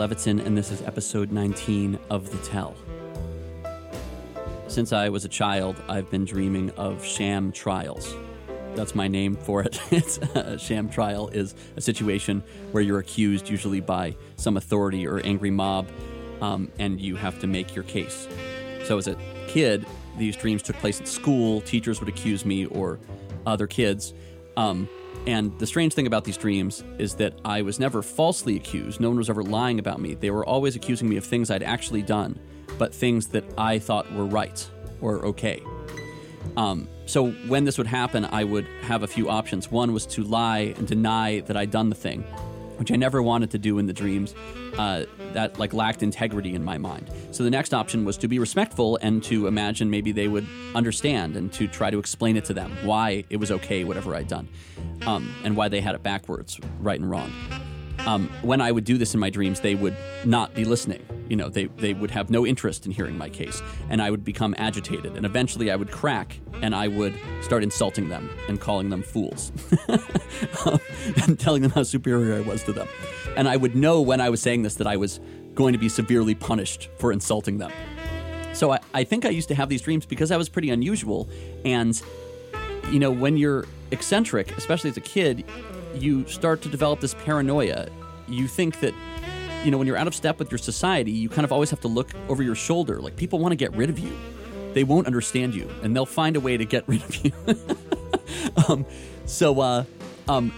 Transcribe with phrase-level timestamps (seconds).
[0.00, 2.74] Levitin, and this is episode 19 of The Tell.
[4.66, 8.14] Since I was a child, I've been dreaming of sham trials.
[8.74, 9.78] That's my name for it.
[9.92, 15.20] It's a sham trial is a situation where you're accused, usually by some authority or
[15.20, 15.86] angry mob,
[16.40, 18.26] um, and you have to make your case.
[18.84, 19.84] So as a kid,
[20.16, 21.60] these dreams took place at school.
[21.60, 22.98] Teachers would accuse me or
[23.44, 24.14] other kids.
[24.56, 24.88] Um,
[25.26, 29.00] and the strange thing about these dreams is that I was never falsely accused.
[29.00, 30.14] No one was ever lying about me.
[30.14, 32.38] They were always accusing me of things I'd actually done,
[32.78, 34.68] but things that I thought were right
[35.00, 35.62] or okay.
[36.56, 39.70] Um, so when this would happen, I would have a few options.
[39.70, 42.24] One was to lie and deny that I'd done the thing,
[42.80, 44.34] which I never wanted to do in the dreams.
[44.76, 47.10] Uh, that like lacked integrity in my mind.
[47.30, 51.36] So the next option was to be respectful and to imagine maybe they would understand
[51.36, 54.48] and to try to explain it to them why it was okay whatever I'd done,
[55.06, 57.30] um, and why they had it backwards, right and wrong.
[58.06, 61.04] Um, when I would do this in my dreams, they would not be listening.
[61.28, 64.24] You know, they, they would have no interest in hearing my case, and I would
[64.24, 65.16] become agitated.
[65.16, 69.52] And eventually I would crack and I would start insulting them and calling them fools
[71.24, 72.88] and telling them how superior I was to them.
[73.36, 75.20] And I would know when I was saying this that I was
[75.54, 77.72] going to be severely punished for insulting them.
[78.52, 81.28] So I, I think I used to have these dreams because I was pretty unusual.
[81.64, 82.00] And,
[82.90, 85.44] you know, when you're eccentric, especially as a kid,
[85.94, 87.88] you start to develop this paranoia.
[88.28, 88.94] You think that,
[89.64, 91.80] you know, when you're out of step with your society, you kind of always have
[91.80, 93.00] to look over your shoulder.
[93.00, 94.16] Like people want to get rid of you,
[94.72, 97.32] they won't understand you, and they'll find a way to get rid of you.
[98.68, 98.86] um,
[99.26, 99.84] so, uh,
[100.28, 100.52] um,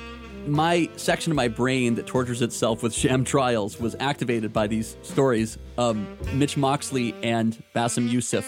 [0.47, 4.97] my section of my brain that tortures itself with sham trials was activated by these
[5.03, 5.57] stories.
[5.79, 8.45] Um, Mitch Moxley and Bassem Youssef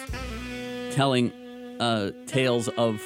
[0.91, 1.31] telling
[1.81, 3.01] uh, tales of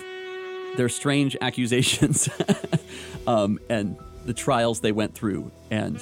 [0.78, 2.28] their strange accusations
[3.26, 3.96] um, and
[4.26, 6.00] the trials they went through and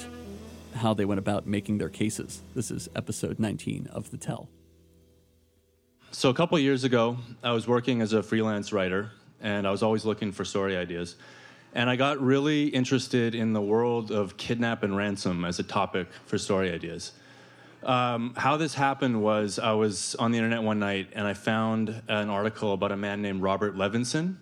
[0.75, 2.43] how they went about making their cases.
[2.53, 4.47] This is episode 19 of The Tell.
[6.11, 9.11] So, a couple years ago, I was working as a freelance writer,
[9.41, 11.15] and I was always looking for story ideas.
[11.73, 16.07] And I got really interested in the world of kidnap and ransom as a topic
[16.27, 17.13] for story ideas.
[17.81, 21.89] Um, how this happened was I was on the internet one night and I found
[22.07, 24.37] an article about a man named Robert Levinson.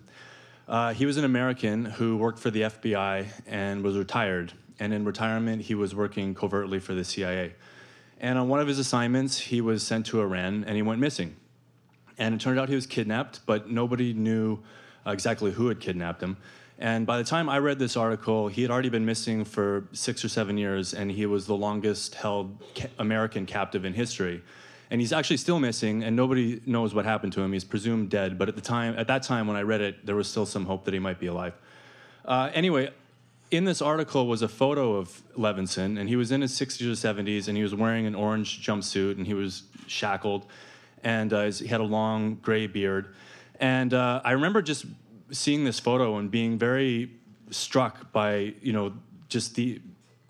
[0.68, 4.52] Uh, he was an American who worked for the FBI and was retired.
[4.80, 7.54] And in retirement, he was working covertly for the CIA.
[8.20, 11.36] And on one of his assignments, he was sent to Iran and he went missing.
[12.18, 14.58] And it turned out he was kidnapped, but nobody knew
[15.06, 16.36] uh, exactly who had kidnapped him.
[16.78, 20.24] And by the time I read this article, he had already been missing for six
[20.24, 24.42] or seven years, and he was the longest held ca- American captive in history.
[24.90, 27.52] And he's actually still missing, and nobody knows what happened to him.
[27.52, 30.14] He's presumed dead, but at the time, at that time when I read it, there
[30.14, 31.54] was still some hope that he might be alive.
[32.24, 32.90] Uh, anyway,
[33.50, 37.14] in this article was a photo of Levinson, and he was in his 60s or
[37.14, 40.46] 70s, and he was wearing an orange jumpsuit, and he was shackled,
[41.02, 43.14] and uh, he had a long gray beard.
[43.58, 44.86] And uh, I remember just
[45.30, 47.10] seeing this photo and being very
[47.50, 48.92] struck by you know
[49.28, 49.80] just the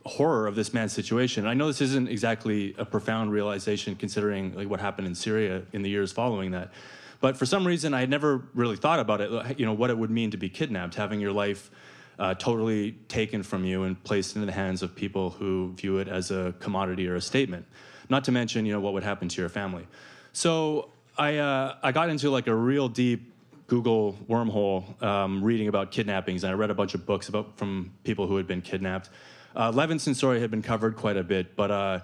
[0.07, 1.47] horror of this man's situation.
[1.47, 5.83] I know this isn't exactly a profound realization considering like what happened in Syria in
[5.83, 6.73] the years following that.
[7.21, 9.99] But for some reason I had never really thought about it, you know, what it
[9.99, 11.71] would mean to be kidnapped, having your life
[12.19, 16.09] uh, totally taken from you and placed into the hands of people who view it
[16.09, 17.67] as a commodity or a statement.
[18.09, 19.87] Not to mention, you know, what would happen to your family.
[20.33, 23.33] So I, uh, I got into like a real deep
[23.67, 27.93] Google wormhole um, reading about kidnappings, and I read a bunch of books about from
[28.05, 29.11] people who had been kidnapped.
[29.57, 32.01] Uh, Levinson's story had been covered quite a bit, but uh,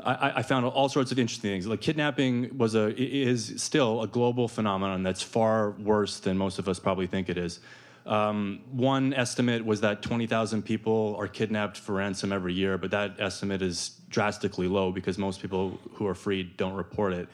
[0.00, 1.66] I, I, found all sorts of interesting things.
[1.66, 6.68] Like kidnapping was a is still a global phenomenon that's far worse than most of
[6.68, 7.60] us probably think it is.
[8.06, 13.16] Um, one estimate was that 20,000 people are kidnapped for ransom every year, but that
[13.20, 17.28] estimate is drastically low because most people who are freed don't report it.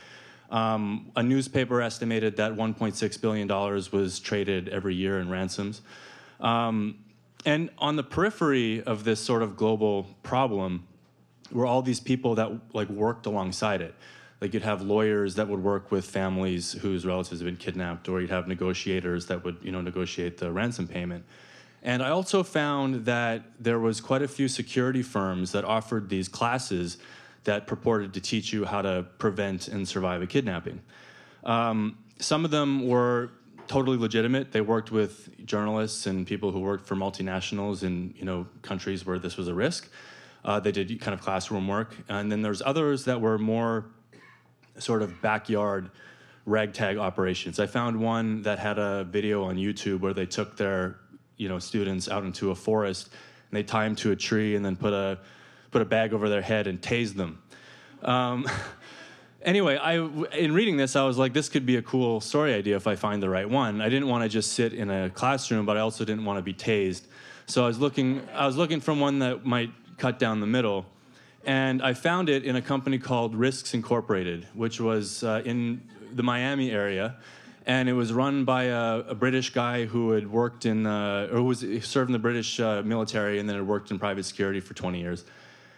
[0.50, 5.80] Um, a newspaper estimated that $1.6 billion was traded every year in ransoms.
[6.40, 6.98] Um,
[7.44, 10.86] and on the periphery of this sort of global problem
[11.50, 13.94] were all these people that like worked alongside it.
[14.40, 18.20] Like you'd have lawyers that would work with families whose relatives have been kidnapped, or
[18.20, 21.24] you'd have negotiators that would, you know, negotiate the ransom payment.
[21.82, 26.28] And I also found that there was quite a few security firms that offered these
[26.28, 26.98] classes
[27.44, 30.80] that purported to teach you how to prevent and survive a kidnapping.
[31.44, 33.30] Um, some of them were
[33.66, 34.52] totally legitimate.
[34.52, 39.18] They worked with journalists and people who worked for multinationals in you know countries where
[39.18, 39.88] this was a risk.
[40.44, 43.86] Uh, they did kind of classroom work, and then there's others that were more
[44.78, 45.90] sort of backyard
[46.46, 47.60] ragtag operations.
[47.60, 50.96] I found one that had a video on YouTube where they took their
[51.36, 53.08] you know students out into a forest
[53.50, 55.18] and they tie them to a tree and then put a
[55.70, 57.42] put a bag over their head and tase them.
[58.02, 58.48] Um,
[59.44, 59.96] anyway, I
[60.36, 62.96] in reading this, I was like, this could be a cool story idea if I
[62.96, 63.80] find the right one.
[63.80, 66.42] I didn't want to just sit in a classroom, but I also didn't want to
[66.42, 67.02] be tased.
[67.46, 70.86] So I was looking, I was looking for one that might cut down the middle,
[71.44, 76.22] and I found it in a company called Risks Incorporated, which was uh, in the
[76.22, 77.16] Miami area.
[77.64, 81.36] And it was run by a, a British guy who had worked in, uh, or
[81.36, 84.58] who was served in the British uh, military and then had worked in private security
[84.58, 85.24] for 20 years.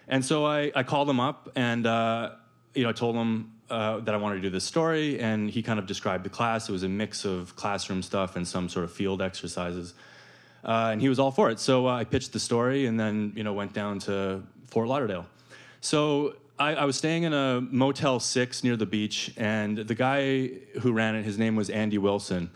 [0.09, 2.31] And so I, I called him up and uh,
[2.75, 5.63] you know, I told him uh, that I wanted to do this story, and he
[5.63, 6.69] kind of described the class.
[6.69, 9.95] It was a mix of classroom stuff and some sort of field exercises,
[10.65, 11.59] uh, and he was all for it.
[11.59, 15.27] So uh, I pitched the story, and then you know went down to Fort Lauderdale.
[15.81, 20.49] So I, I, was staying in a Motel Six near the beach, and the guy
[20.81, 22.51] who ran it, his name was Andy Wilson.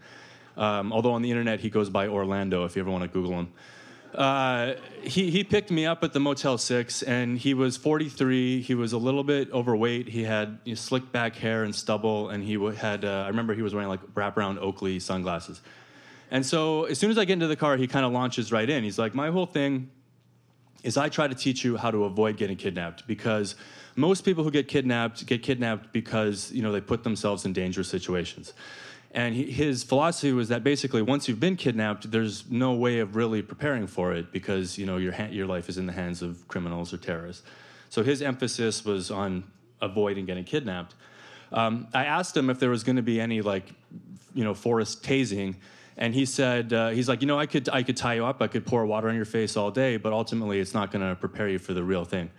[0.56, 3.32] Um, although on the internet he goes by Orlando, if you ever want to Google
[3.32, 3.52] him.
[4.14, 8.62] Uh, he, he picked me up at the Motel 6, and he was 43.
[8.62, 10.08] He was a little bit overweight.
[10.08, 13.54] He had you know, slick back hair and stubble, and he had, uh, I remember
[13.54, 15.60] he was wearing like wraparound Oakley sunglasses.
[16.30, 18.68] And so as soon as I get into the car, he kind of launches right
[18.68, 18.84] in.
[18.84, 19.90] He's like, My whole thing
[20.82, 23.56] is I try to teach you how to avoid getting kidnapped because
[23.96, 27.88] most people who get kidnapped get kidnapped because you know they put themselves in dangerous
[27.88, 28.52] situations.
[29.12, 33.16] And he, his philosophy was that basically, once you've been kidnapped, there's no way of
[33.16, 36.20] really preparing for it because you know your ha- your life is in the hands
[36.20, 37.42] of criminals or terrorists.
[37.88, 39.44] So his emphasis was on
[39.80, 40.94] avoiding getting kidnapped.
[41.52, 43.64] Um, I asked him if there was going to be any like,
[44.34, 45.54] you know, forest tasing,
[45.96, 48.42] and he said uh, he's like, you know, I could I could tie you up,
[48.42, 51.16] I could pour water on your face all day, but ultimately, it's not going to
[51.16, 52.30] prepare you for the real thing.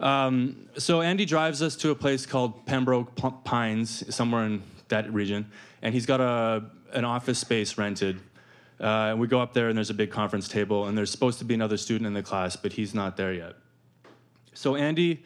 [0.00, 3.14] Um, so Andy drives us to a place called Pembroke
[3.44, 4.62] Pines, somewhere in
[4.92, 5.50] that region,
[5.82, 8.20] and he's got a an office space rented.
[8.80, 11.38] Uh, and we go up there, and there's a big conference table, and there's supposed
[11.38, 13.54] to be another student in the class, but he's not there yet.
[14.54, 15.24] So Andy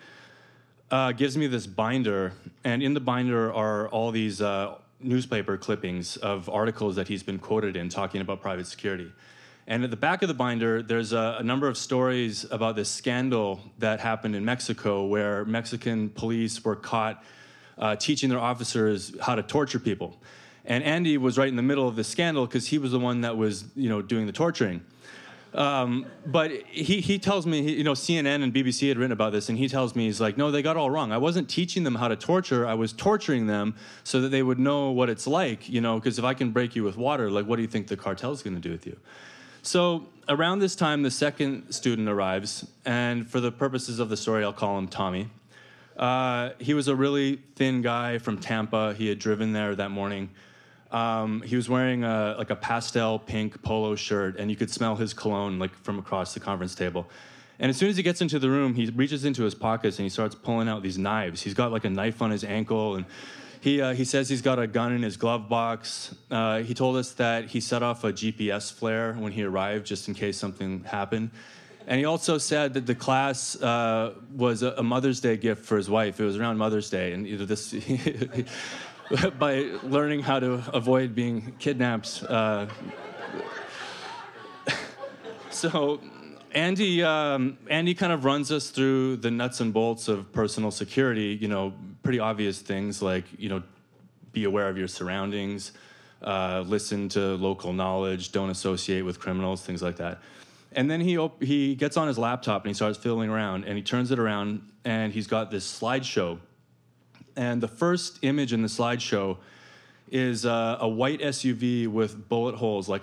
[0.91, 2.33] uh, gives me this binder,
[2.65, 7.39] and in the binder are all these uh, newspaper clippings of articles that he's been
[7.39, 9.11] quoted in talking about private security.
[9.67, 12.89] And at the back of the binder, there's a, a, number of stories about this
[12.89, 17.25] scandal that happened in Mexico where Mexican police were caught
[17.79, 20.17] uh, teaching their officers how to torture people.
[20.65, 23.21] And Andy was right in the middle of the scandal because he was the one
[23.21, 24.83] that was, you know, doing the torturing.
[25.55, 29.49] Um, but he, he tells me, you know, CNN and BBC had written about this,
[29.49, 31.13] and he tells me, he's like, no, they got all wrong.
[31.13, 32.67] I wasn't teaching them how to torture.
[32.67, 33.75] I was torturing them
[34.05, 36.77] so that they would know what it's like, you know, because if I can break
[36.77, 38.99] you with water, like, what do you think the cartel's going to do with you?
[39.63, 44.45] So around this time, the second student arrives, and for the purposes of the story,
[44.45, 45.31] I'll call him Tommy.
[45.97, 48.95] Uh, he was a really thin guy from Tampa.
[48.95, 50.31] He had driven there that morning.
[50.91, 54.97] Um, he was wearing a, like a pastel pink polo shirt, and you could smell
[54.97, 57.09] his cologne like from across the conference table.
[57.59, 60.05] And as soon as he gets into the room, he reaches into his pockets and
[60.05, 61.43] he starts pulling out these knives.
[61.43, 63.07] He's got like a knife on his ankle, and
[63.61, 66.15] he uh, he says he's got a gun in his glove box.
[66.31, 70.07] Uh, he told us that he set off a GPS flare when he arrived, just
[70.09, 71.31] in case something happened.
[71.87, 75.89] And he also said that the class uh, was a, Mother's Day gift for his
[75.89, 76.19] wife.
[76.19, 77.75] It was around Mother's Day, and either this
[79.39, 82.25] by learning how to avoid being kidnapped.
[82.29, 82.67] Uh,
[85.51, 86.01] so
[86.51, 91.39] Andy, um, Andy kind of runs us through the nuts and bolts of personal security.
[91.41, 93.63] You know, pretty obvious things like you know,
[94.33, 95.71] be aware of your surroundings,
[96.23, 100.19] uh, listen to local knowledge, don't associate with criminals, things like that.
[100.77, 103.77] And then he op- he gets on his laptop and he starts fiddling around and
[103.77, 106.39] he turns it around and he's got this slideshow.
[107.35, 109.39] And the first image in the slideshow
[110.11, 113.03] is uh, a white SUV with bullet holes like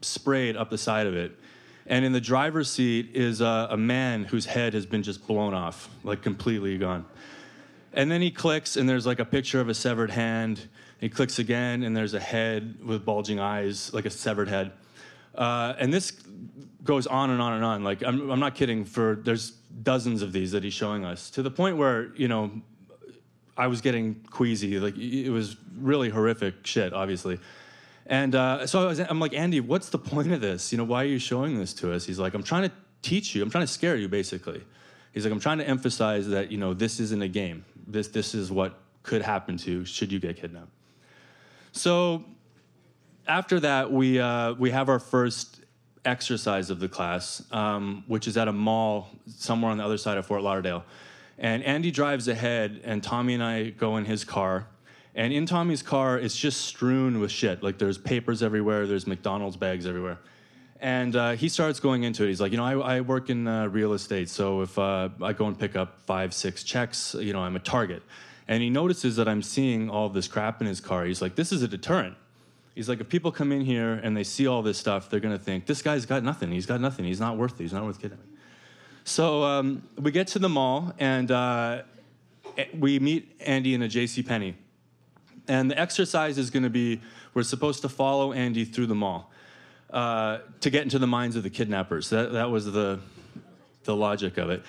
[0.00, 1.38] sprayed up the side of it.
[1.86, 5.54] And in the driver's seat is uh, a man whose head has been just blown
[5.54, 7.04] off, like completely gone.
[7.92, 10.68] And then he clicks, and there's like a picture of a severed hand.
[11.00, 14.70] He clicks again, and there's a head with bulging eyes, like a severed head.
[15.34, 16.12] Uh, and this
[16.82, 17.84] goes on and on and on.
[17.84, 18.84] Like I'm, I'm not kidding.
[18.84, 22.50] For there's dozens of these that he's showing us to the point where you know
[23.56, 24.78] I was getting queasy.
[24.80, 27.38] Like it was really horrific shit, obviously.
[28.06, 30.72] And uh, so I was, I'm like, Andy, what's the point of this?
[30.72, 32.04] You know, why are you showing this to us?
[32.04, 32.72] He's like, I'm trying to
[33.02, 33.42] teach you.
[33.42, 34.64] I'm trying to scare you, basically.
[35.12, 37.64] He's like, I'm trying to emphasize that you know this isn't a game.
[37.86, 40.70] This this is what could happen to you should you get kidnapped.
[41.72, 42.24] So
[43.26, 45.60] after that, we uh, we have our first
[46.04, 50.18] exercise of the class, um, which is at a mall somewhere on the other side
[50.18, 50.84] of Fort Lauderdale.
[51.38, 54.66] And Andy drives ahead, and Tommy and I go in his car.
[55.14, 57.62] And in Tommy's car, it's just strewn with shit.
[57.62, 60.18] Like there's papers everywhere, there's McDonald's bags everywhere.
[60.80, 62.28] And uh, he starts going into it.
[62.28, 65.32] He's like, you know, I, I work in uh, real estate, so if uh, I
[65.32, 68.02] go and pick up five, six checks, you know, I'm a target.
[68.48, 71.04] And he notices that I'm seeing all this crap in his car.
[71.04, 72.16] He's like, this is a deterrent.
[72.80, 75.38] He's like, if people come in here and they see all this stuff, they're gonna
[75.38, 76.50] think this guy's got nothing.
[76.50, 77.04] He's got nothing.
[77.04, 77.62] He's not worth it.
[77.62, 78.24] He's not worth kidnapping.
[79.04, 81.82] So um, we get to the mall and uh,
[82.72, 84.22] we meet Andy in a J.C.
[84.22, 84.56] Penney,
[85.46, 87.02] and the exercise is going to be
[87.34, 89.30] we're supposed to follow Andy through the mall
[89.90, 92.08] uh, to get into the minds of the kidnappers.
[92.08, 92.98] That that was the
[93.84, 94.62] the logic of it.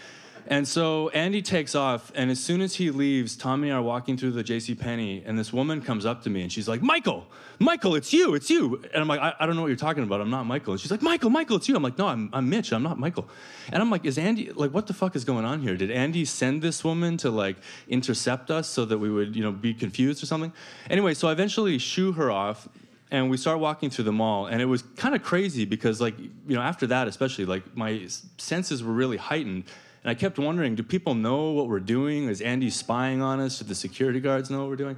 [0.47, 3.83] And so Andy takes off, and as soon as he leaves, Tommy and I are
[3.83, 4.75] walking through the J.C.
[4.75, 7.27] Penney, and this woman comes up to me, and she's like, "Michael,
[7.59, 10.03] Michael, it's you, it's you." And I'm like, I, I, don't know what you're talking
[10.03, 10.19] about.
[10.19, 12.49] I'm not Michael." And she's like, "Michael, Michael, it's you." I'm like, "No, I'm, I'm
[12.49, 12.73] Mitch.
[12.73, 13.29] I'm not Michael."
[13.71, 15.77] And I'm like, "Is Andy like what the fuck is going on here?
[15.77, 17.57] Did Andy send this woman to like
[17.87, 20.51] intercept us so that we would you know be confused or something?"
[20.89, 22.67] Anyway, so I eventually shoo her off,
[23.11, 26.17] and we start walking through the mall and it was kind of crazy because like
[26.17, 28.07] you know after that especially like my
[28.37, 29.65] senses were really heightened
[30.03, 32.27] and I kept wondering, do people know what we're doing?
[32.27, 33.59] Is Andy spying on us?
[33.59, 34.97] Do the security guards know what we're doing?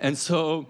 [0.00, 0.66] And so,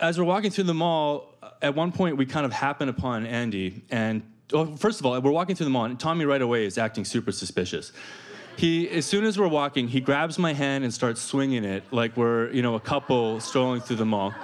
[0.00, 3.82] as we're walking through the mall, at one point we kind of happen upon Andy.
[3.90, 4.22] And
[4.52, 7.04] well, first of all, we're walking through the mall, and Tommy right away is acting
[7.04, 7.92] super suspicious.
[8.56, 12.16] He, as soon as we're walking, he grabs my hand and starts swinging it like
[12.16, 14.34] we're, you know, a couple strolling through the mall.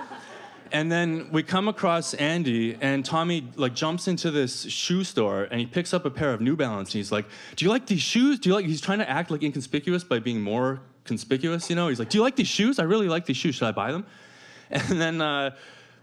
[0.73, 5.61] And then we come across Andy, and Tommy like jumps into this shoe store, and
[5.61, 6.91] he picks up a pair of New Balance.
[6.91, 8.39] And he's like, "Do you like these shoes?
[8.39, 11.71] Do you like?" He's trying to act like inconspicuous by being more conspicuous.
[11.71, 12.79] You know, he's like, "Do you like these shoes?
[12.79, 13.57] I really like these shoes.
[13.57, 14.07] Should I buy them?"
[14.71, 15.57] And then uh,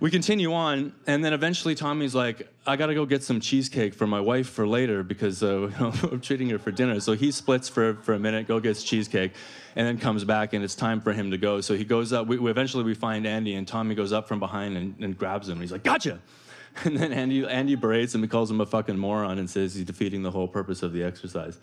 [0.05, 3.95] we continue on, and then eventually Tommy's like, "I got to go get some cheesecake
[3.95, 7.67] for my wife for later because uh, I'm treating her for dinner." So he splits
[7.67, 9.31] for for a minute, go gets cheesecake
[9.75, 11.59] and then comes back and it's time for him to go.
[11.59, 12.27] So he goes up.
[12.27, 15.49] We, we eventually we find Andy and Tommy goes up from behind and, and grabs
[15.49, 15.59] him.
[15.59, 16.19] He's like, "Gotcha!"
[16.83, 19.85] And then Andy Andy berates him and calls him a fucking moron and says he's
[19.85, 21.57] defeating the whole purpose of the exercise.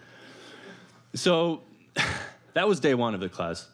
[1.14, 1.62] So
[2.54, 3.68] that was day one of the class.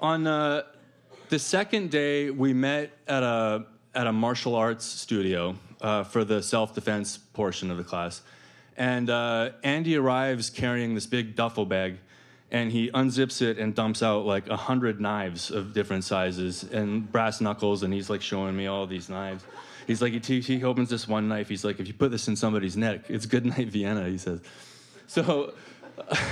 [0.00, 0.62] On uh,
[1.30, 6.42] the second day, we met at a at a martial arts studio uh, for the
[6.42, 8.22] self defense portion of the class.
[8.76, 11.98] And uh, Andy arrives carrying this big duffel bag
[12.50, 17.10] and he unzips it and dumps out like a hundred knives of different sizes and
[17.10, 19.44] brass knuckles, and he's like showing me all these knives.
[19.86, 21.48] He's like, he, he opens this one knife.
[21.48, 24.08] He's like, if you put this in somebody's neck, it's good night Vienna.
[24.08, 24.40] He says.
[25.06, 25.54] So,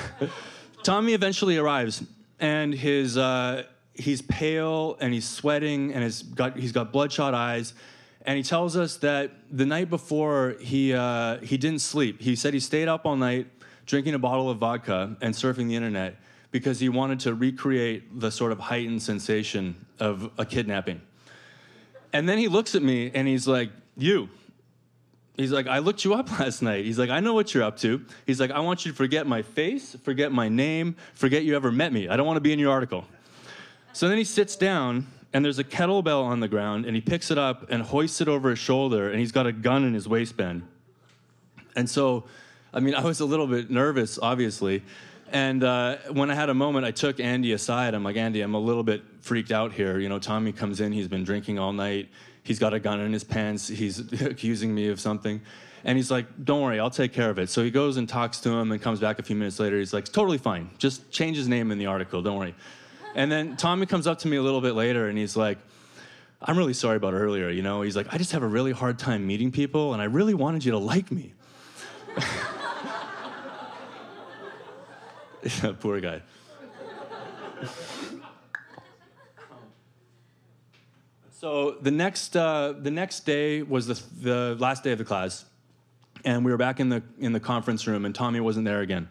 [0.82, 2.02] Tommy eventually arrives,
[2.40, 3.64] and his uh,
[3.98, 7.74] he's pale and he's sweating and he's got he's got bloodshot eyes.
[8.22, 12.22] And he tells us that the night before he uh, he didn't sleep.
[12.22, 13.48] He said he stayed up all night
[13.86, 16.16] drinking a bottle of vodka and surfing the internet
[16.50, 21.00] because he wanted to recreate the sort of heightened sensation of a kidnapping.
[22.12, 24.28] And then he looks at me and he's like, You.
[25.36, 26.84] He's like, I looked you up last night.
[26.84, 28.04] He's like, I know what you're up to.
[28.26, 31.70] He's like, I want you to forget my face, forget my name, forget you ever
[31.70, 32.08] met me.
[32.08, 33.04] I don't want to be in your article.
[33.98, 37.32] So then he sits down and there's a kettlebell on the ground and he picks
[37.32, 40.06] it up and hoists it over his shoulder and he's got a gun in his
[40.06, 40.62] waistband.
[41.74, 42.22] And so
[42.72, 44.84] I mean, I was a little bit nervous, obviously.
[45.32, 47.92] And uh, when I had a moment, I took Andy aside.
[47.92, 49.98] I'm like, Andy, I'm a little bit freaked out here.
[49.98, 52.08] You know, Tommy comes in, he's been drinking all night.
[52.44, 53.66] He's got a gun in his pants.
[53.66, 55.40] He's accusing me of something.
[55.82, 57.48] And he's like, don't worry, I'll take care of it.
[57.48, 59.76] So he goes and talks to him and comes back a few minutes later.
[59.76, 60.70] He's like, totally fine.
[60.78, 62.54] Just change his name in the article, don't worry.
[63.14, 65.58] And then Tommy comes up to me a little bit later and he's like,
[66.40, 67.82] I'm really sorry about earlier, you know?
[67.82, 70.64] He's like, I just have a really hard time meeting people and I really wanted
[70.64, 71.32] you to like me.
[75.80, 76.20] Poor guy.
[81.30, 85.44] so the next uh, the next day was the, the last day of the class,
[86.24, 89.08] and we were back in the in the conference room, and Tommy wasn't there again.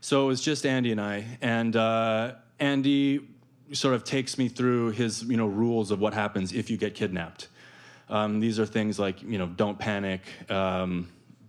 [0.00, 3.20] So it was just Andy and I, and uh, Andy
[3.72, 6.94] sort of takes me through his you know rules of what happens if you get
[6.94, 7.48] kidnapped.
[8.08, 11.08] Um, these are things like you know don't panic, um,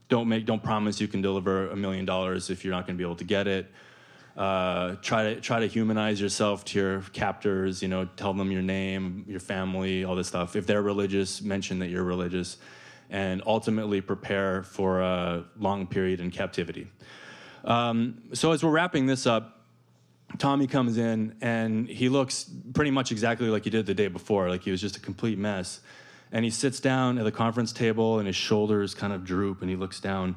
[0.10, 2.98] don't make don't promise you can deliver a million dollars if you're not going to
[2.98, 3.72] be able to get it.
[4.36, 7.84] Uh, try to try to humanize yourself to your captors.
[7.84, 10.56] You know, tell them your name, your family, all this stuff.
[10.56, 12.58] If they're religious, mention that you're religious,
[13.12, 16.88] and ultimately prepare for a long period in captivity.
[17.66, 19.63] Um, so as we're wrapping this up,
[20.38, 24.50] Tommy comes in and he looks pretty much exactly like he did the day before.
[24.50, 25.82] Like he was just a complete mess.
[26.32, 29.70] And he sits down at the conference table and his shoulders kind of droop and
[29.70, 30.36] he looks down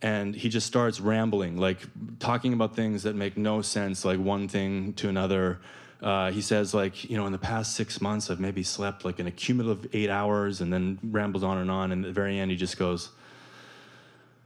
[0.00, 1.78] and he just starts rambling, like
[2.20, 5.58] talking about things that make no sense, like one thing to another,
[6.00, 9.18] Uh, he says like you know in the past six months I've maybe slept like
[9.18, 11.90] an accumulative eight hours, and then rambles on and on.
[11.90, 13.10] And at the very end he just goes,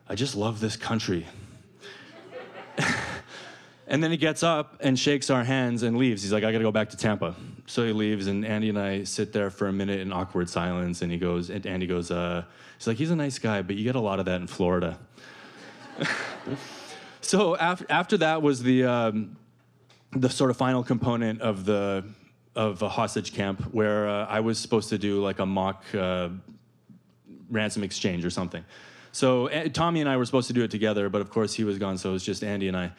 [0.08, 1.26] "I just love this country."
[3.92, 6.22] And then he gets up and shakes our hands and leaves.
[6.22, 8.78] He's like, "I got to go back to Tampa." So he leaves, and Andy and
[8.78, 11.02] I sit there for a minute in awkward silence.
[11.02, 12.42] And he goes, and Andy goes, uh,
[12.78, 14.98] "He's like, he's a nice guy, but you get a lot of that in Florida."
[17.20, 18.84] so after after that was the.
[18.84, 19.36] Um,
[20.14, 22.04] the sort of final component of the
[22.54, 26.28] of a hostage camp where uh, I was supposed to do like a mock uh,
[27.50, 28.62] ransom exchange or something.
[29.12, 31.64] So uh, Tommy and I were supposed to do it together, but of course he
[31.64, 32.92] was gone, so it was just Andy and I.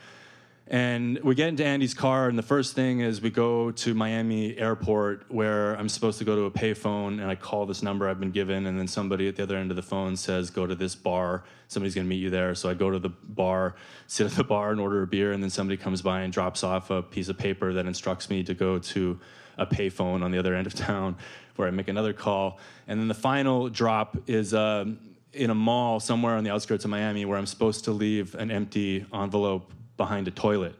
[0.67, 4.58] And we get into Andy's car, and the first thing is we go to Miami
[4.58, 8.20] Airport, where I'm supposed to go to a payphone, and I call this number I've
[8.20, 10.74] been given, and then somebody at the other end of the phone says, "Go to
[10.74, 11.43] this bar.
[11.67, 13.75] Somebody's going to meet you there." So I go to the bar,
[14.08, 16.63] sit at the bar, and order a beer, and then somebody comes by and drops
[16.63, 19.20] off a piece of paper that instructs me to go to
[19.58, 21.17] a payphone on the other end of town,
[21.58, 24.53] where I make another call, and then the final drop is.
[24.53, 25.00] Um,
[25.34, 28.51] in a mall somewhere on the outskirts of Miami, where I'm supposed to leave an
[28.51, 30.75] empty envelope behind a toilet.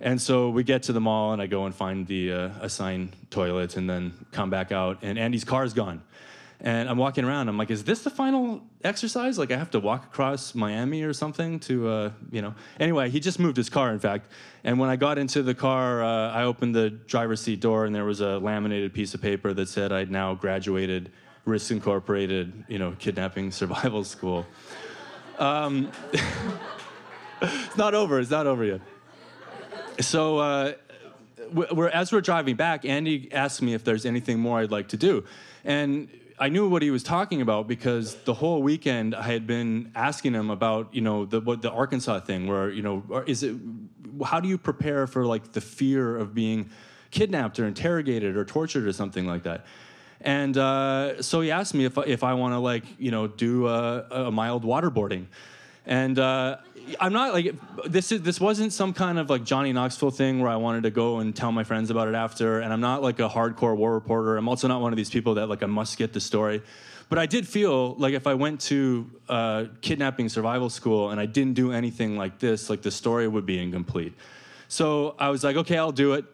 [0.00, 3.14] And so we get to the mall, and I go and find the uh, assigned
[3.28, 6.02] toilet, and then come back out, and Andy's car's gone.
[6.62, 7.48] And I'm walking around.
[7.48, 9.38] I'm like, is this the final exercise?
[9.38, 12.54] Like, I have to walk across Miami or something to, uh, you know.
[12.78, 14.30] Anyway, he just moved his car, in fact.
[14.62, 17.94] And when I got into the car, uh, I opened the driver's seat door, and
[17.94, 21.10] there was a laminated piece of paper that said I'd now graduated
[21.46, 24.46] Risk Incorporated, you know, kidnapping survival school.
[25.38, 25.90] Um,
[27.42, 28.20] it's not over.
[28.20, 28.80] It's not over yet.
[30.00, 30.72] So, uh,
[31.52, 34.96] we're, as we're driving back, Andy asked me if there's anything more I'd like to
[34.96, 35.24] do.
[35.64, 39.92] And I knew what he was talking about because the whole weekend I had been
[39.94, 43.56] asking him about, you know, the what the Arkansas thing, where you know, is it?
[44.24, 46.70] How do you prepare for like the fear of being
[47.10, 49.66] kidnapped or interrogated or tortured or something like that?
[50.22, 53.68] And uh, so he asked me if if I want to like you know do
[53.68, 55.26] a, a mild waterboarding,
[55.84, 56.56] and uh,
[56.98, 57.54] I'm not like
[57.86, 60.90] this is this wasn't some kind of like Johnny Knoxville thing where I wanted to
[60.90, 62.60] go and tell my friends about it after.
[62.60, 64.36] And I'm not like a hardcore war reporter.
[64.36, 66.62] I'm also not one of these people that like I must get the story.
[67.08, 71.26] But I did feel like if I went to uh, kidnapping survival school and I
[71.26, 74.14] didn't do anything like this, like the story would be incomplete.
[74.68, 76.24] So I was like, okay, I'll do it,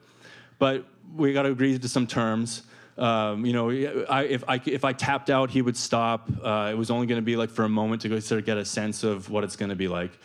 [0.59, 2.63] but we got to agree to some terms.
[2.99, 3.71] Um, you know,
[4.09, 6.29] I, if I if I tapped out, he would stop.
[6.43, 8.47] Uh, it was only going to be like for a moment to go sort of
[8.47, 10.19] get a sense of what it's going to be like.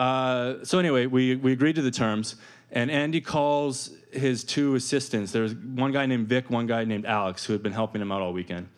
[0.00, 2.36] Uh, so anyway, we, we agreed to the terms,
[2.72, 5.30] and Andy calls his two assistants.
[5.30, 8.22] There's one guy named Vic, one guy named Alex, who had been helping him out
[8.22, 8.68] all weekend.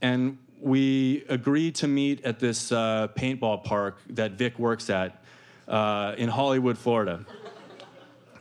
[0.00, 5.22] And we agreed to meet at this uh, paintball park that Vic works at
[5.68, 7.26] uh, in Hollywood, Florida.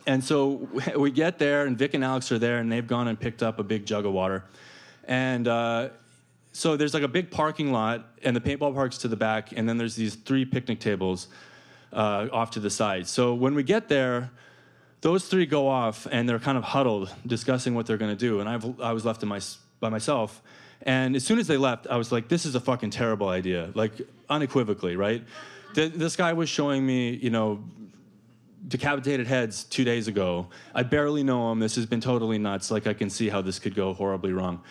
[0.08, 3.20] And so we get there, and Vic and Alex are there, and they've gone and
[3.20, 4.46] picked up a big jug of water.
[5.04, 5.90] And uh,
[6.54, 9.68] so there's like a big parking lot, and the paintball park's to the back, and
[9.68, 11.28] then there's these three picnic tables
[11.94, 13.08] uh, off to the side.
[13.08, 14.32] So when we get there,
[15.02, 18.40] those three go off and they're kind of huddled, discussing what they're going to do.
[18.40, 19.40] And I've, I was left my,
[19.80, 20.42] by myself.
[20.82, 23.72] And as soon as they left, I was like, this is a fucking terrible idea,
[23.76, 23.94] like
[24.30, 25.24] unequivocally, right?
[25.76, 27.64] this guy was showing me, you know,
[28.68, 30.48] decapitated heads two days ago.
[30.74, 31.60] I barely know him.
[31.60, 32.72] This has been totally nuts.
[32.72, 34.62] Like, I can see how this could go horribly wrong.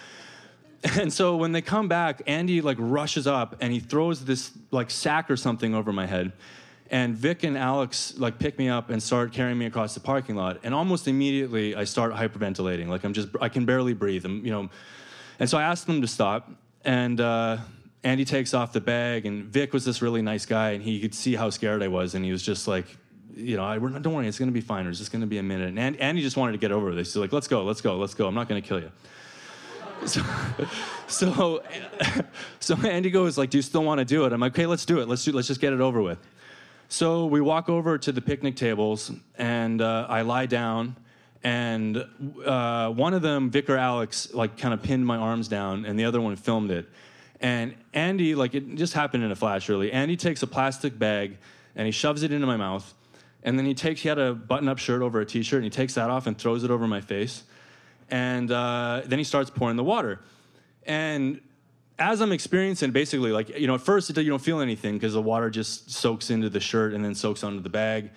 [1.01, 4.91] And so when they come back, Andy like rushes up and he throws this like
[4.91, 6.33] sack or something over my head.
[6.91, 10.37] And Vic and Alex like pick me up and start carrying me across the parking
[10.37, 10.61] lot.
[10.63, 12.89] And almost immediately, I start hyperventilating.
[12.89, 14.25] Like I'm just, I can barely breathe.
[14.25, 14.71] I'm, you know,
[15.39, 16.51] and so I asked them to stop.
[16.85, 17.59] And uh,
[18.05, 19.27] Andy takes off the bag.
[19.27, 22.15] And Vic was this really nice guy, and he could see how scared I was.
[22.15, 22.87] And he was just like,
[23.35, 24.87] you know, I, don't worry, it's going to be fine.
[24.87, 25.77] It's just going to be a minute.
[25.77, 27.09] And Andy just wanted to get over this.
[27.09, 28.27] He's like, let's go, let's go, let's go.
[28.27, 28.91] I'm not going to kill you.
[30.07, 30.23] So,
[31.09, 31.63] so,
[32.61, 34.85] so Andy goes like, "Do you still want to do it?" I'm like, "Okay, let's
[34.85, 35.09] do it.
[35.09, 35.33] Let's do.
[35.33, 36.21] Let's just get it over with."
[36.91, 40.97] So we walk over to the picnic tables, and uh, I lie down,
[41.45, 42.03] and
[42.43, 45.99] uh, one of them, Vic or Alex, like kind of pinned my arms down, and
[45.99, 46.89] the other one filmed it.
[47.43, 49.93] And Andy, like it just happened in a flash, really.
[49.93, 51.37] Andy takes a plastic bag
[51.77, 52.95] and he shoves it into my mouth,
[53.43, 55.95] and then he takes he had a button-up shirt over a t-shirt, and he takes
[55.95, 57.45] that off and throws it over my face,
[58.11, 60.21] and uh, then he starts pouring the water,
[60.87, 61.41] and
[61.99, 65.23] as I'm experiencing, basically, like you know, at first you don't feel anything because the
[65.23, 68.11] water just soaks into the shirt and then soaks onto the bag,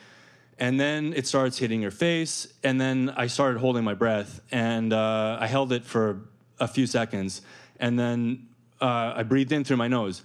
[0.59, 4.93] and then it starts hitting your face, and then I started holding my breath, and
[4.93, 6.21] uh, I held it for
[6.59, 7.41] a few seconds,
[7.79, 8.47] and then
[8.79, 10.23] uh, I breathed in through my nose,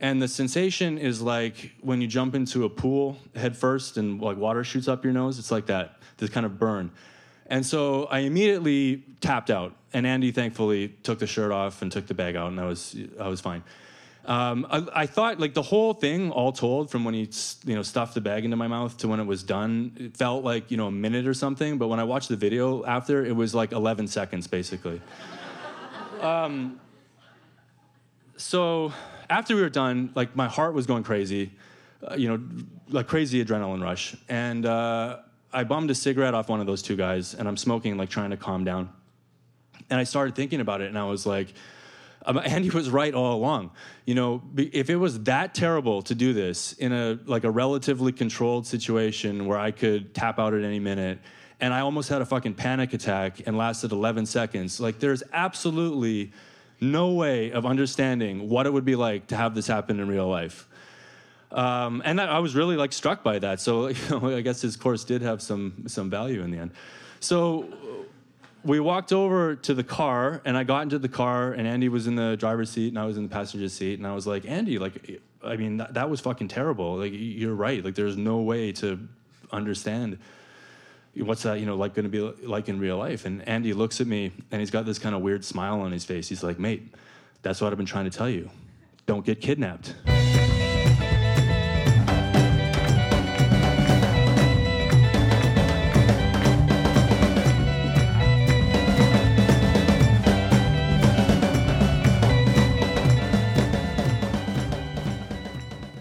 [0.00, 4.36] and the sensation is like when you jump into a pool head first and like
[4.36, 5.38] water shoots up your nose.
[5.38, 6.92] It's like that, this kind of burn.
[7.46, 12.06] And so I immediately tapped out, and Andy thankfully took the shirt off and took
[12.06, 13.62] the bag out, and I was I was fine.
[14.28, 17.30] Um, I, I, thought like the whole thing, all told, from when he
[17.64, 20.44] you know stuffed the bag into my mouth to when it was done, it felt
[20.44, 21.78] like you know a minute or something.
[21.78, 25.00] But when I watched the video after, it was like 11 seconds basically.
[26.20, 26.78] um,
[28.36, 28.92] so
[29.30, 31.52] after we were done, like my heart was going crazy,
[32.02, 32.38] uh, you know,
[32.90, 35.20] like crazy adrenaline rush, and uh,
[35.54, 38.30] I bummed a cigarette off one of those two guys, and I'm smoking, like trying
[38.30, 38.90] to calm down.
[39.90, 41.54] And I started thinking about it, and I was like
[42.26, 43.70] um, Andy was right all along.
[44.04, 48.12] You know, if it was that terrible to do this in a like a relatively
[48.12, 51.18] controlled situation where I could tap out at any minute,
[51.60, 56.32] and I almost had a fucking panic attack and lasted 11 seconds, like there's absolutely
[56.80, 60.28] no way of understanding what it would be like to have this happen in real
[60.28, 60.68] life.
[61.50, 63.58] Um, and I was really like struck by that.
[63.60, 66.72] So you know, I guess his course did have some some value in the end.
[67.20, 67.66] So
[68.64, 72.06] we walked over to the car and I got into the car and Andy was
[72.06, 74.44] in the driver's seat and I was in the passenger seat and I was like,
[74.46, 76.96] Andy, like, I mean, that, that was fucking terrible.
[76.96, 77.84] Like, you're right.
[77.84, 78.98] Like, there's no way to
[79.52, 80.18] understand
[81.16, 83.24] what's that, you know, like going to be like in real life.
[83.24, 86.04] And Andy looks at me and he's got this kind of weird smile on his
[86.04, 86.28] face.
[86.28, 86.94] He's like, mate,
[87.42, 88.50] that's what I've been trying to tell you.
[89.06, 89.94] Don't get kidnapped.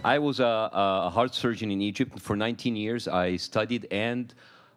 [0.08, 3.10] I was a, a, heart surgeon in Egypt for 19 years.
[3.10, 4.34] I studied and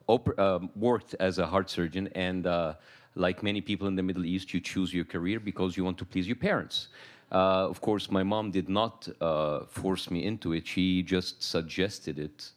[0.08, 2.08] uh, worked as a heart surgeon.
[2.16, 2.74] And uh,
[3.14, 6.04] like many people in the Middle East, you choose your career because you want to
[6.04, 6.88] please your parents.
[7.30, 10.66] Uh, of course, my mom did not uh, force me into it.
[10.66, 12.50] She just suggested it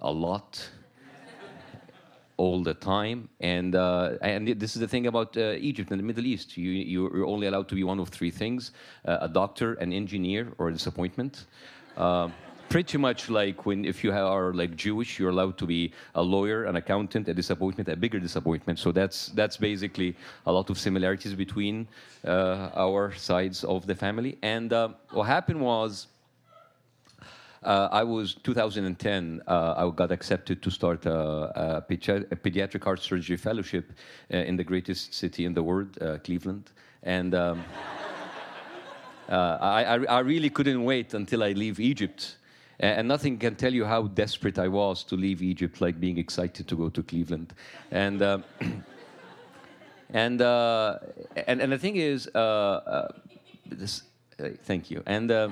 [0.00, 0.64] a lot
[2.36, 3.30] all the time.
[3.40, 6.56] And, uh, and this is the thing about uh, Egypt and the Middle East.
[6.56, 8.70] You, you're only allowed to be one of three things
[9.04, 11.46] uh, a doctor, an engineer, or a disappointment.
[11.96, 12.28] Uh,
[12.72, 16.64] pretty much like when if you are like Jewish, you're allowed to be a lawyer,
[16.64, 18.78] an accountant, a disappointment, a bigger disappointment.
[18.78, 21.86] So that's that's basically a lot of similarities between
[22.24, 24.38] uh, our sides of the family.
[24.42, 26.06] And uh, what happened was.
[27.64, 29.40] Uh, I was 2010.
[29.46, 33.92] Uh, I got accepted to start a, a, a pediatric heart surgery fellowship
[34.34, 36.72] uh, in the greatest city in the world, Cleveland,
[37.04, 37.36] and.
[37.36, 37.62] Um,
[39.32, 42.36] uh, I, I, really couldn't wait until I leave Egypt.
[42.78, 46.68] And nothing can tell you how desperate I was to leave Egypt, like being excited
[46.68, 47.54] to go to Cleveland.
[47.90, 48.38] And, uh,
[50.10, 50.98] and, uh,
[51.46, 53.08] and, and the thing is, uh, uh,
[53.66, 54.02] this,
[54.64, 55.02] thank you.
[55.06, 55.48] And uh,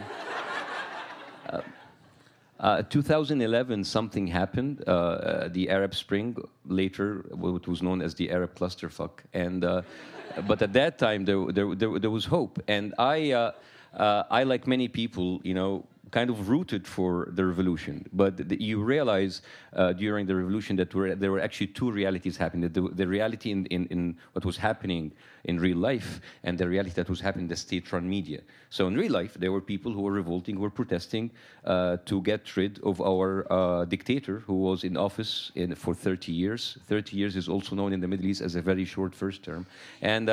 [2.91, 4.79] 2011, something happened.
[4.87, 9.65] The Arab Spring, later what was known as the Arab clusterfuck, and
[10.47, 12.63] but at that time there, there, there, there was hope.
[12.69, 13.53] And I, uh,
[13.95, 18.07] uh, I like many people, you know, kind of rooted for the revolution.
[18.13, 19.43] But the, you realize
[19.73, 23.67] uh, during the revolution that there were actually two realities happening the, the reality in,
[23.67, 25.13] in, in, what was happening
[25.45, 28.41] in real life and the reality that was happening in the state run media.
[28.69, 31.31] So, in real life, there were people who were revolting, who were protesting
[31.65, 36.33] uh, to get rid of our uh, dictator who was in office in, for 30
[36.33, 36.79] years.
[36.87, 39.67] 30 years is also known in the Middle East as a very short first term.
[40.03, 40.29] And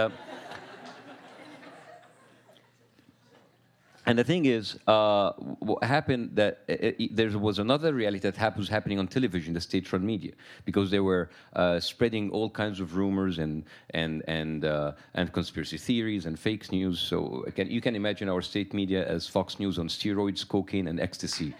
[4.07, 8.57] And the thing is, uh, what happened that it, it, there was another reality that
[8.57, 10.31] was happening on television, the state-run media,
[10.63, 15.77] because they were uh, spreading all kinds of rumors and and and uh, and conspiracy
[15.77, 17.01] theories and fake news.
[17.01, 21.01] So can, you can imagine our state media as Fox News on steroids, cocaine, and
[21.01, 21.53] ecstasy.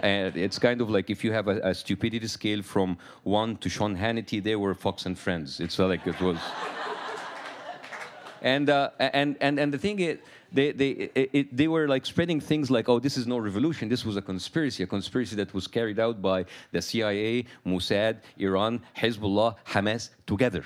[0.00, 3.68] And it's kind of like if you have a, a stupidity scale from one to
[3.68, 5.60] Sean Hannity, they were Fox and Friends.
[5.60, 6.38] It's like it was.
[8.42, 10.18] And uh, and and and the thing is
[10.52, 13.88] they, they, it, they were like spreading things like, oh, this is no revolution.
[13.88, 18.82] This was a conspiracy, a conspiracy that was carried out by the CIA, Mossad, Iran,
[18.96, 20.64] Hezbollah, Hamas together.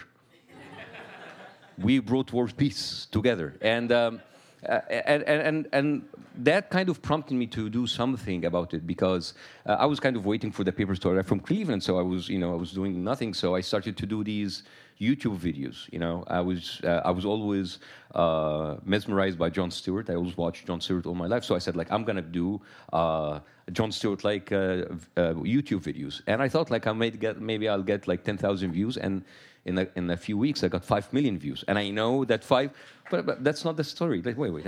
[1.79, 3.55] we brought world peace together.
[3.61, 4.21] And, um,
[4.65, 6.09] and, and, and
[6.39, 9.35] that kind of prompted me to do something about it because
[9.67, 11.83] uh, I was kind of waiting for the papers to arrive from Cleveland.
[11.83, 13.35] So I was, you know, I was doing nothing.
[13.35, 14.65] So I started to do these
[15.01, 15.91] YouTube videos.
[15.93, 17.79] You know, I was uh, I was always
[18.15, 20.09] uh, mesmerized by Jon Stewart.
[20.11, 21.45] I always watched Jon Stewart all my life.
[21.45, 22.61] So I said like I'm gonna do
[22.93, 23.41] uh,
[23.73, 24.57] Jon Stewart like uh,
[25.17, 26.23] uh, YouTube videos.
[26.27, 28.97] And I thought like I might get maybe I'll get like 10,000 views.
[28.97, 29.25] And
[29.65, 31.65] in a, in a few weeks I got five million views.
[31.69, 32.71] And I know that five,
[33.11, 34.23] but, but that's not the story.
[34.23, 34.67] Like wait wait.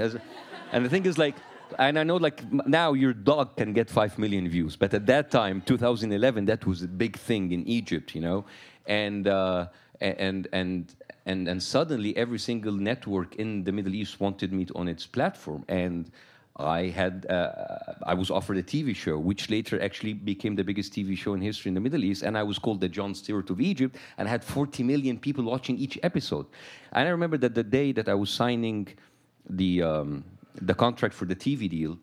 [0.73, 1.37] and the thing is like
[1.79, 5.31] and I know like now your dog can get 5 million views, but at that
[5.31, 8.47] time, 2011, that was a big thing in Egypt, you know.
[8.88, 9.67] and uh,
[10.00, 10.94] and and
[11.26, 15.64] and and suddenly every single network in the Middle East wanted me on its platform,
[15.68, 16.11] and
[16.56, 20.92] I had uh, I was offered a TV show, which later actually became the biggest
[20.92, 23.48] TV show in history in the Middle East, and I was called the Jon Stewart
[23.50, 26.46] of Egypt, and I had 40 million people watching each episode.
[26.92, 28.88] And I remember that the day that I was signing
[29.48, 30.24] the um,
[30.61, 31.96] the contract for the TV deal,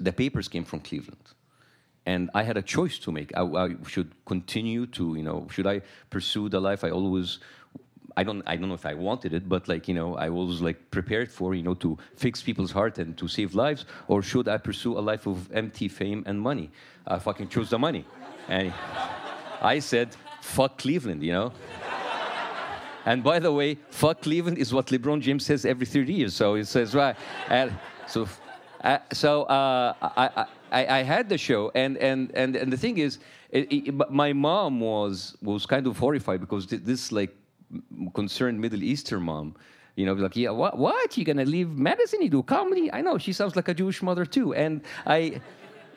[0.00, 1.34] the papers came from Cleveland.
[2.12, 3.30] And I had a choice to make.
[3.36, 5.76] I, I should continue to, you know, should I
[6.14, 7.38] pursue the life I always
[8.18, 10.60] I don't I don't know if I wanted it, but like you know, I was
[10.60, 14.48] like prepared for you know to fix people's heart and to save lives, or should
[14.48, 16.68] I pursue a life of empty fame and money?
[17.06, 18.04] I fucking chose the money,
[18.48, 18.72] and
[19.62, 20.08] I said,
[20.40, 21.52] "Fuck Cleveland," you know.
[23.04, 26.34] And by the way, "fuck Cleveland" is what LeBron James says every 30 years.
[26.34, 27.16] So he says right,
[27.48, 27.70] and
[28.08, 28.26] so.
[28.80, 32.98] Uh, so uh, I, I, I had the show, and, and, and, and the thing
[32.98, 33.18] is,
[33.50, 37.34] it, it, my mom was was kind of horrified because this like
[38.14, 39.54] concerned Middle Eastern mom,
[39.96, 41.16] you know, like, yeah, what, what?
[41.16, 42.22] You gonna leave medicine?
[42.22, 42.92] You do comedy?
[42.92, 44.54] I know she sounds like a Jewish mother too.
[44.54, 45.40] And I,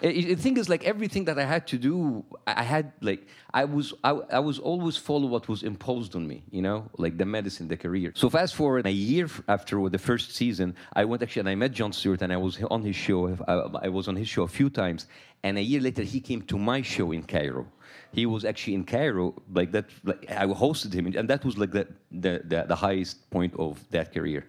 [0.02, 3.94] the thing is, like everything that I had to do, I had like I was
[4.04, 7.68] I, I, was always follow what was imposed on me, you know, like the medicine,
[7.68, 8.12] the career.
[8.16, 11.72] So fast forward a year after the first season, I went actually and I met
[11.72, 13.38] Jon Stewart and I was on his show.
[13.48, 15.08] I, I was on his show a few times,
[15.44, 17.68] and a year later he came to my show in Cairo
[18.14, 19.86] he was actually in Cairo, like that.
[20.04, 23.80] Like I hosted him, and that was like the the, the, the highest point of
[23.92, 24.46] that career.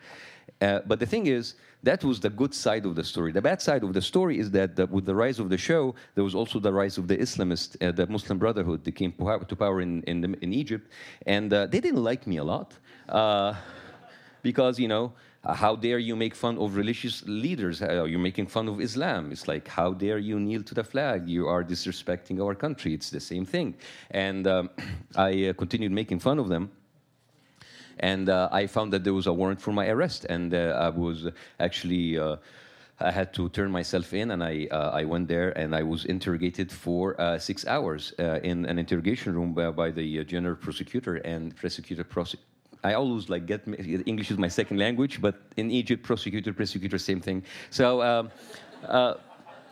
[0.61, 3.33] Uh, but the thing is, that was the good side of the story.
[3.33, 5.95] The bad side of the story is that the, with the rise of the show,
[6.14, 9.57] there was also the rise of the Islamist, uh, the Muslim Brotherhood, that came to
[9.57, 10.90] power in, in, the, in Egypt.
[11.27, 12.75] And uh, they didn't like me a lot
[13.09, 13.55] uh,
[14.42, 15.12] because, you know,
[15.45, 17.83] how dare you make fun of religious leaders?
[17.83, 19.33] Uh, you're making fun of Islam.
[19.33, 21.29] It's like, how dare you kneel to the flag?
[21.29, 22.95] You are disrespecting our country.
[22.95, 23.75] It's the same thing.
[24.12, 24.71] And um,
[25.16, 26.71] I uh, continued making fun of them.
[28.01, 30.27] And uh, I found that there was a warrant for my arrest.
[30.29, 31.29] And uh, I was
[31.61, 32.19] actually.
[32.19, 32.37] Uh,
[33.01, 36.05] I had to turn myself in, and I uh, I went there, and I was
[36.05, 41.17] interrogated for uh, six hours uh, in an interrogation room by, by the general prosecutor
[41.17, 42.37] and prosecutor prose-
[42.85, 43.63] I always like get
[44.07, 47.43] English is my second language, but in Egypt, prosecutor, prosecutor, same thing.
[47.71, 48.03] So.
[48.03, 48.31] Um,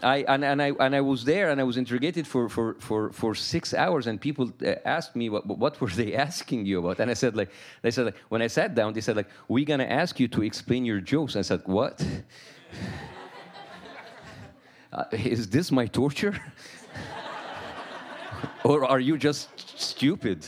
[0.02, 3.12] I, and, and, I, and I was there and I was interrogated for, for, for,
[3.12, 7.00] for six hours and people uh, asked me what, what were they asking you about?
[7.00, 7.50] And I said like
[7.82, 10.42] they said like when I sat down they said like we're gonna ask you to
[10.42, 11.36] explain your jokes.
[11.36, 12.04] I said what?
[14.92, 16.34] Uh, is this my torture?
[18.64, 20.44] Or are you just stupid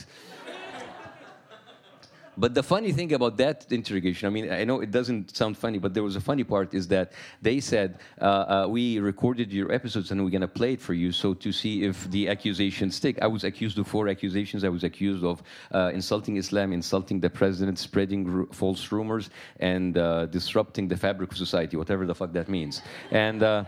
[2.37, 5.77] but the funny thing about that interrogation, I mean, I know it doesn't sound funny,
[5.77, 9.71] but there was a funny part is that they said, uh, uh, We recorded your
[9.71, 11.11] episodes and we're going to play it for you.
[11.11, 13.17] So to see if the accusations stick.
[13.21, 14.63] I was accused of four accusations.
[14.63, 20.25] I was accused of uh, insulting Islam, insulting the president, spreading false rumors, and uh,
[20.27, 22.81] disrupting the fabric of society, whatever the fuck that means.
[23.11, 23.65] And uh,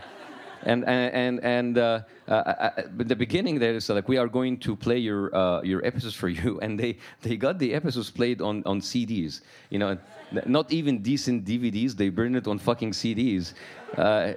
[0.62, 4.74] and and and uh, uh, uh, the beginning there is like we are going to
[4.74, 8.62] play your uh, your episodes for you, and they they got the episodes played on
[8.66, 9.96] on CDs, you know,
[10.44, 11.92] not even decent DVDs.
[11.92, 13.54] They burn it on fucking CDs,
[13.96, 14.32] uh,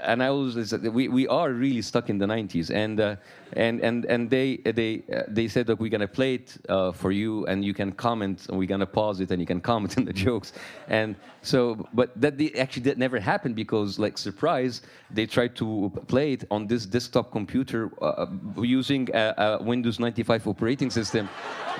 [0.00, 3.16] and I was we we are really stuck in the 90s, and uh,
[3.54, 6.56] and and and they they they said that we're gonna play it
[6.94, 9.98] for you, and you can comment, and we're gonna pause it, and you can comment
[9.98, 10.52] on the jokes,
[10.86, 16.34] and so but that actually that never happened because like surprise they tried to play
[16.34, 18.26] it on this desktop computer uh,
[18.58, 21.28] using a, a, Windows 95 operating system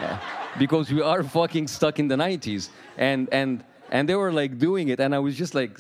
[0.01, 0.19] uh,
[0.59, 2.71] because we are fucking stuck in the 90s.
[2.97, 5.79] And, and, and they were like doing it, and I was just like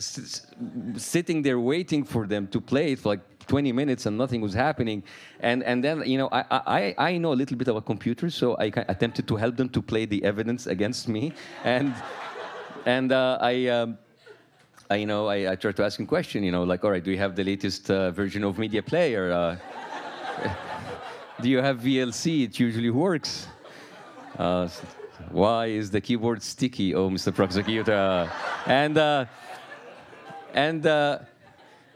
[0.96, 4.54] sitting there waiting for them to play it for like 20 minutes and nothing was
[4.54, 5.02] happening.
[5.40, 8.56] And, and then, you know, I, I, I know a little bit about computers, so
[8.56, 11.32] I attempted to help them to play the evidence against me.
[11.64, 11.94] And,
[12.86, 13.66] and uh, I.
[13.68, 13.98] Um,
[14.92, 16.90] I, you know, I, I tried to ask him a question, you know, like, all
[16.90, 19.32] right, do you have the latest uh, version of Media Player?
[19.32, 19.56] Uh,
[21.40, 22.44] do you have VLC?
[22.44, 23.46] It usually works.
[24.38, 24.68] Uh,
[25.30, 26.94] why is the keyboard sticky?
[26.94, 27.34] Oh, Mr.
[27.34, 28.30] Prosecutor.
[28.66, 29.24] and uh,
[30.52, 31.20] and uh,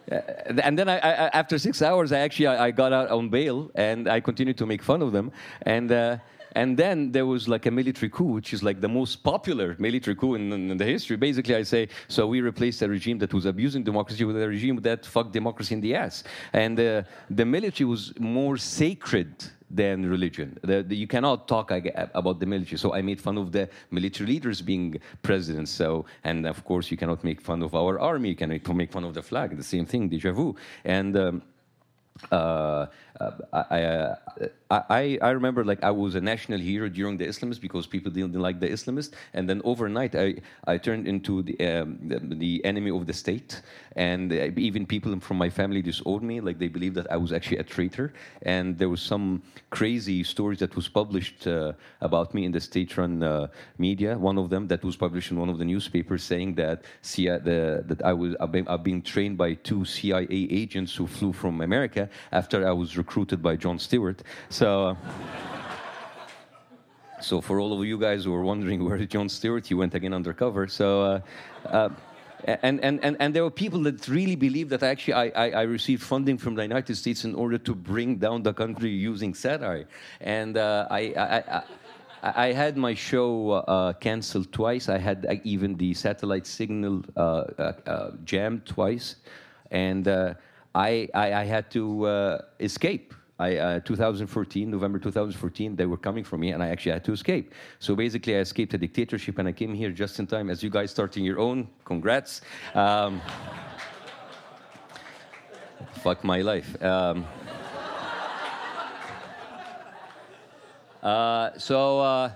[0.09, 4.09] and then I, I, after six hours, I actually I, got out on bail and
[4.09, 5.33] I continued to make fun of them.
[5.63, 6.17] And uh,
[6.57, 10.17] and then there was like a military coup, which is like the most popular military
[10.17, 11.17] coup in, in, the history.
[11.19, 14.77] Basically, I say, so we replaced a regime that was abusing democracy with a regime
[14.81, 16.25] that fucked democracy in the ass.
[16.55, 19.35] And uh, the military was more sacred
[19.71, 20.59] than religion.
[20.63, 21.73] The, the, you cannot talk
[22.15, 22.79] about the military.
[22.79, 25.71] So I made fun of the military leaders being presidents.
[25.71, 28.31] So, and of course, you cannot make fun of our army.
[28.31, 28.49] You can
[28.83, 29.59] make fun of the flag.
[29.59, 30.57] The same thing, deja vu.
[30.85, 31.43] And um,
[32.31, 32.87] uh,
[33.53, 34.17] I, uh,
[34.71, 38.35] I, I remember like I was a national hero during the Islamists because people didn't
[38.35, 42.91] like the Islamists, and then overnight I, I turned into the, um, the, the enemy
[42.91, 43.63] of the state,
[43.95, 47.33] and uh, even people from my family disowned me, like they believed that I was
[47.33, 52.45] actually a traitor, and there was some crazy stories that was published uh, about me
[52.45, 53.47] in the state-run uh,
[53.79, 54.19] media.
[54.19, 57.85] One of them that was published in one of the newspapers saying that CIA, the,
[57.87, 61.61] that I was I've been, I've been trained by two CIA agents who flew from
[61.61, 64.23] America after I was recruited by Jon Stewart.
[64.51, 64.69] So.
[64.89, 64.95] Uh,
[67.19, 70.13] so for all of you guys who are wondering where Jon Stewart, he went again
[70.13, 70.69] undercover.
[70.69, 71.21] So, uh,
[71.67, 71.89] uh,
[72.63, 75.63] and, and, and, and there were people that really believed that actually I, I, I,
[75.63, 79.89] received funding from the United States in order to bring down the country using satire.
[80.21, 81.39] And uh, I, I,
[82.23, 84.91] I, I, had my show uh, canceled twice.
[84.91, 89.17] I had even the satellite signal uh, jammed twice.
[89.71, 90.07] And
[90.77, 93.15] I, I, I had to uh, escape.
[93.39, 97.13] I, uh, 2014, November 2014, they were coming for me, and I actually had to
[97.13, 97.53] escape.
[97.79, 100.69] So basically, I escaped a dictatorship, and I came here just in time as you
[100.69, 101.69] guys starting your own.
[101.85, 102.43] Congrats.
[102.75, 103.23] Um,
[106.03, 106.83] fuck my life.
[106.83, 107.27] Um,
[111.03, 112.01] uh, so.
[112.01, 112.31] Uh,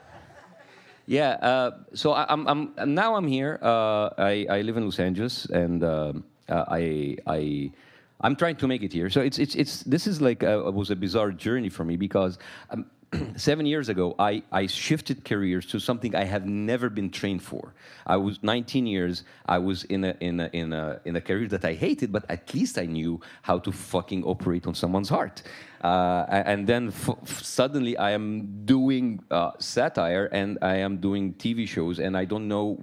[1.07, 3.59] yeah, uh, so I, am I'm, now I'm here.
[3.61, 7.73] Uh, I, I live in Los Angeles, and um, I, I
[8.21, 9.11] I'm trying to make it here.
[9.11, 12.39] So it's it's it's this is like a, was a bizarre journey for me because.
[12.71, 12.87] Um,
[13.37, 17.75] seven years ago, I, I shifted careers to something I have never been trained for.
[18.07, 19.25] I was 19 years.
[19.47, 22.25] I was in a, in a, in a, in a career that I hated, but
[22.29, 25.43] at least I knew how to fucking operate on someone's heart.
[25.83, 26.93] Uh, and then
[27.25, 32.49] suddenly I am doing uh, satire and I am doing TV shows, and I don't
[32.49, 32.75] know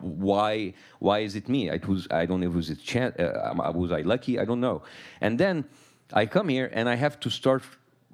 [0.00, 0.74] why.
[1.00, 1.68] Why is it me?
[1.68, 2.46] It was I don't know.
[2.46, 3.16] if it Was it chance?
[3.18, 4.38] Uh, was I lucky?
[4.38, 4.82] I don't know.
[5.20, 5.64] And then
[6.12, 7.64] I come here and I have to start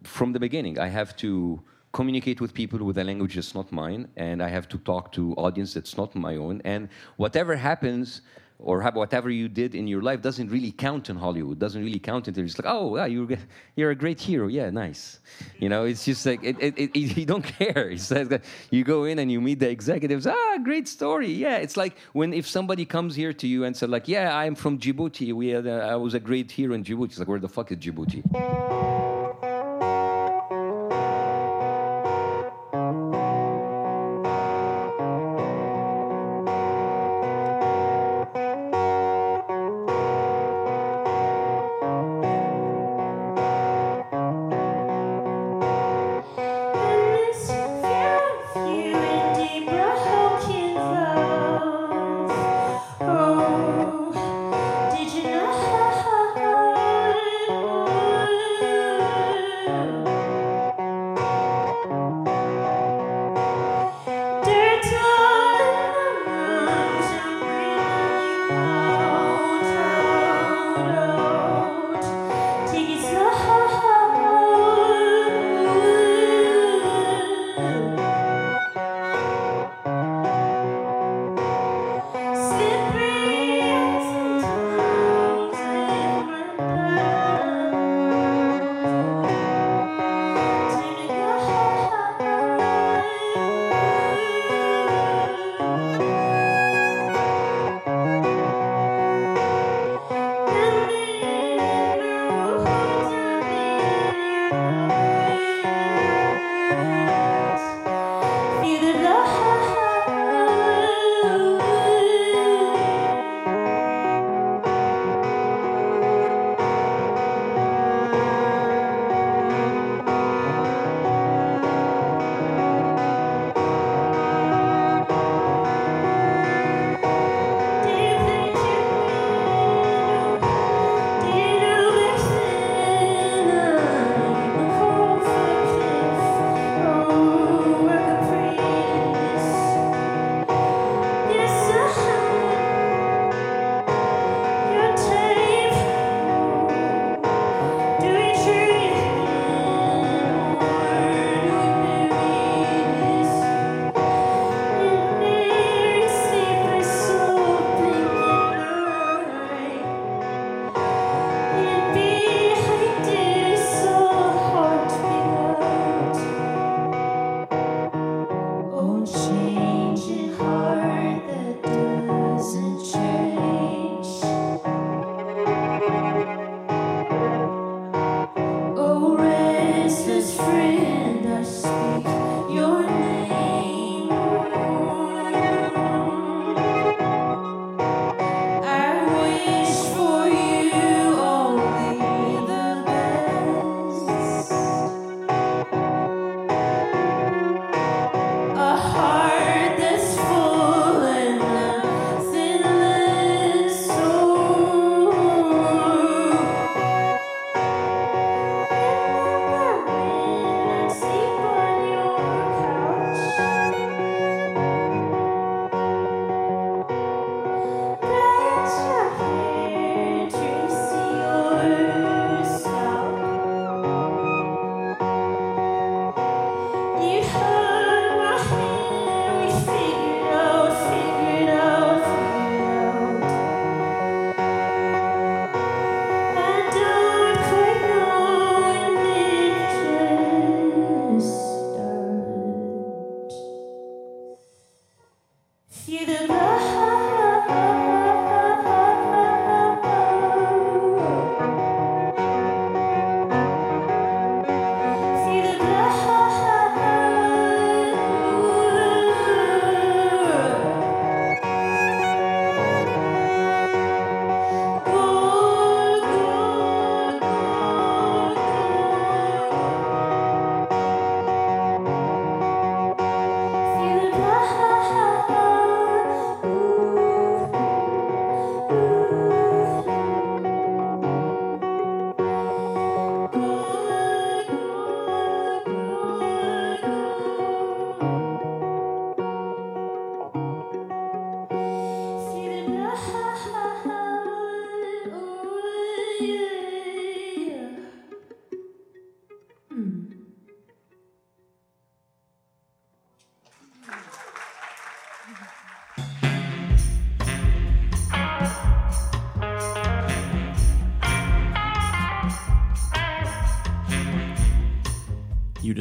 [0.02, 0.78] from the beginning.
[0.78, 1.60] I have to
[1.92, 5.34] communicate with people with a language that's not mine, and I have to talk to
[5.34, 6.60] audience that's not my own.
[6.64, 8.22] And whatever happens,
[8.62, 11.58] or whatever you did in your life doesn't really count in Hollywood.
[11.58, 13.28] Doesn't really count until it's like, oh, yeah, you're
[13.76, 14.48] you're a great hero.
[14.48, 15.20] Yeah, nice.
[15.58, 17.90] You know, it's just like it, it, it, you don't care.
[17.90, 20.26] It's like you go in and you meet the executives.
[20.26, 21.32] Ah, great story.
[21.32, 24.54] Yeah, it's like when if somebody comes here to you and said like, yeah, I'm
[24.54, 25.32] from Djibouti.
[25.32, 27.10] We had I was a great hero in Djibouti.
[27.10, 28.99] It's like, where the fuck is Djibouti?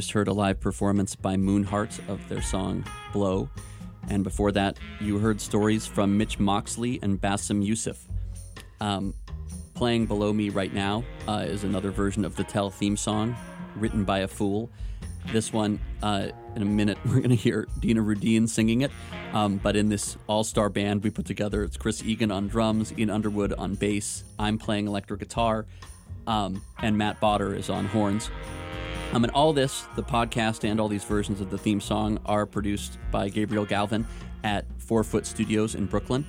[0.10, 2.84] Just heard a live performance by Moonheart of their song
[3.14, 3.48] Blow.
[4.10, 8.08] And before that, you heard stories from Mitch Moxley and Bassem Youssef.
[8.82, 9.14] Um,
[9.76, 13.36] playing below me right now uh, is another version of the Tell theme song,
[13.76, 14.72] written by a fool.
[15.32, 18.90] This one, uh, in a minute, we're going to hear Dina Rudin singing it.
[19.34, 22.92] Um, but in this all star band we put together, it's Chris Egan on drums,
[22.98, 25.68] Ian Underwood on bass, I'm playing electric guitar,
[26.26, 28.32] um, and Matt Bauder is on horns.
[29.12, 32.46] Um, and all this, the podcast and all these versions of the theme song are
[32.46, 34.06] produced by Gabriel Galvin
[34.44, 36.26] at Four Foot Studios in Brooklyn.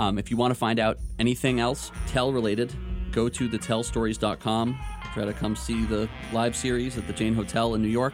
[0.00, 2.74] Um, if you want to find out anything else Tell related,
[3.12, 4.78] go to thetellstories.com.
[5.14, 8.12] Try to come see the live series at the Jane Hotel in New York.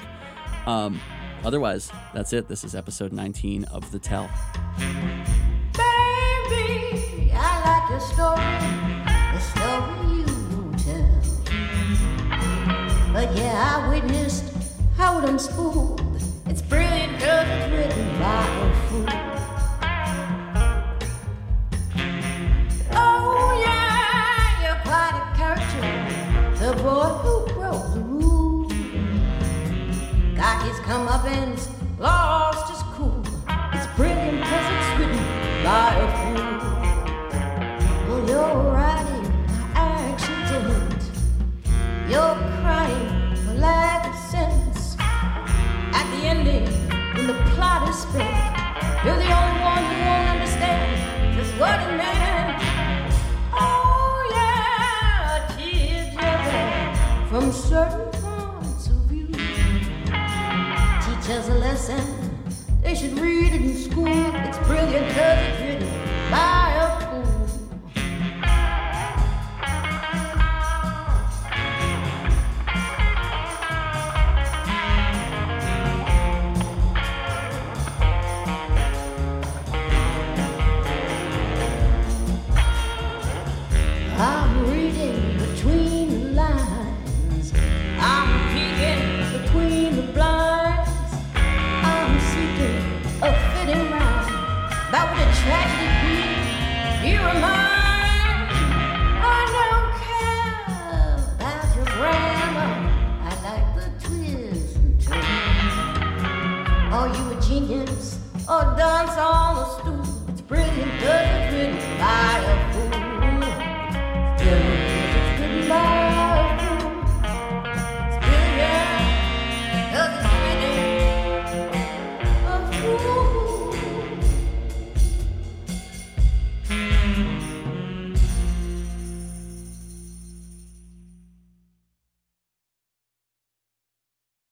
[0.66, 1.00] Um,
[1.42, 2.48] otherwise, that's it.
[2.48, 4.30] This is episode 19 of The Tell.
[5.72, 7.32] Baby,
[13.12, 14.44] But yeah, I witnessed
[14.96, 16.00] how it unspooled.
[16.46, 19.06] It's brilliant because it's written by a fool.
[22.92, 25.84] Oh yeah, you're quite a character,
[26.58, 28.72] the boy who broke the rules.
[30.34, 33.22] Got his comeuppance, lost his cool.
[33.74, 35.22] It's brilliant because it's written
[35.62, 36.31] by a fool.
[47.92, 52.62] Spent, you're the only one who won't understand just what it meant.
[53.52, 59.26] Oh yeah, tearjerker from certain points of view.
[61.02, 62.04] Teach us a lesson.
[62.82, 64.06] They should read it in school.
[64.06, 65.88] It's brilliant because it's written
[66.30, 66.71] by